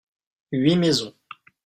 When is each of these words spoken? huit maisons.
huit 0.51 0.77
maisons. 0.77 1.13